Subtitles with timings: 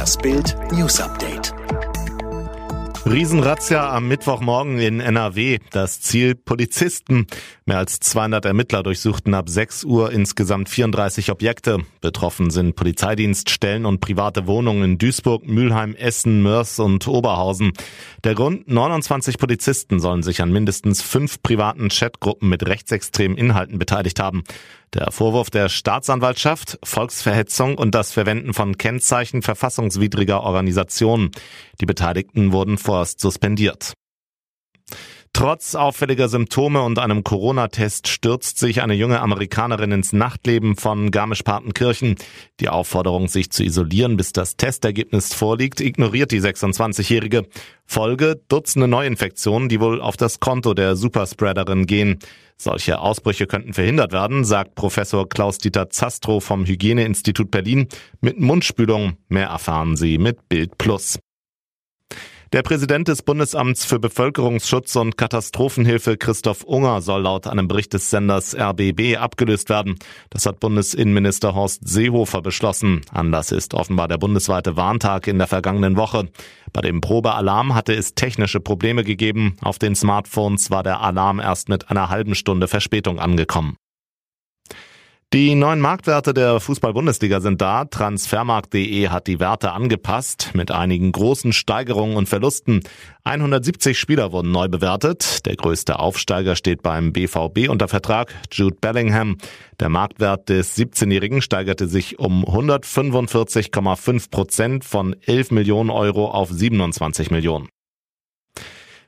[0.00, 1.52] Das Bild News Update.
[3.04, 5.58] Riesenrazzia am Mittwochmorgen in NRW.
[5.72, 7.26] Das Ziel Polizisten.
[7.66, 11.80] Mehr als 200 Ermittler durchsuchten ab 6 Uhr insgesamt 34 Objekte.
[12.00, 17.72] Betroffen sind Polizeidienststellen und private Wohnungen in Duisburg, Mülheim, Essen, Mörs und Oberhausen.
[18.24, 24.18] Der Grund, 29 Polizisten sollen sich an mindestens fünf privaten Chatgruppen mit rechtsextremen Inhalten beteiligt
[24.18, 24.44] haben.
[24.92, 31.30] Der Vorwurf der Staatsanwaltschaft, Volksverhetzung und das Verwenden von Kennzeichen verfassungswidriger Organisationen.
[31.80, 33.92] Die Beteiligten wurden vorerst suspendiert.
[35.32, 42.16] Trotz auffälliger Symptome und einem Corona-Test stürzt sich eine junge Amerikanerin ins Nachtleben von Garmisch-Partenkirchen.
[42.58, 47.46] Die Aufforderung, sich zu isolieren, bis das Testergebnis vorliegt, ignoriert die 26-Jährige.
[47.86, 52.18] Folge Dutzende Neuinfektionen, die wohl auf das Konto der Superspreaderin gehen.
[52.58, 57.88] Solche Ausbrüche könnten verhindert werden, sagt Professor Klaus-Dieter Zastrow vom Hygieneinstitut Berlin.
[58.20, 61.18] Mit Mundspülung mehr erfahren Sie mit Bild Plus.
[62.52, 68.10] Der Präsident des Bundesamts für Bevölkerungsschutz und Katastrophenhilfe Christoph Unger soll laut einem Bericht des
[68.10, 70.00] Senders RBB abgelöst werden.
[70.30, 73.02] Das hat Bundesinnenminister Horst Seehofer beschlossen.
[73.12, 76.28] Anlass ist offenbar der bundesweite Warntag in der vergangenen Woche.
[76.72, 79.54] Bei dem Probealarm hatte es technische Probleme gegeben.
[79.62, 83.76] Auf den Smartphones war der Alarm erst mit einer halben Stunde Verspätung angekommen.
[85.32, 87.84] Die neuen Marktwerte der Fußball-Bundesliga sind da.
[87.84, 92.80] Transfermarkt.de hat die Werte angepasst mit einigen großen Steigerungen und Verlusten.
[93.22, 95.46] 170 Spieler wurden neu bewertet.
[95.46, 99.36] Der größte Aufsteiger steht beim BVB unter Vertrag, Jude Bellingham.
[99.78, 107.30] Der Marktwert des 17-Jährigen steigerte sich um 145,5 Prozent von 11 Millionen Euro auf 27
[107.30, 107.68] Millionen.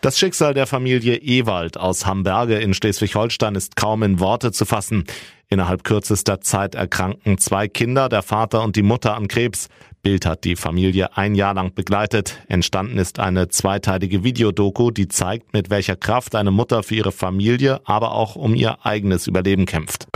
[0.00, 5.04] Das Schicksal der Familie Ewald aus Hamberge in Schleswig-Holstein ist kaum in Worte zu fassen.
[5.48, 9.68] Innerhalb kürzester Zeit erkranken zwei Kinder, der Vater und die Mutter an Krebs.
[10.02, 12.38] Bild hat die Familie ein Jahr lang begleitet.
[12.46, 17.80] Entstanden ist eine zweiteilige Videodoku, die zeigt, mit welcher Kraft eine Mutter für ihre Familie,
[17.84, 20.06] aber auch um ihr eigenes Überleben kämpft.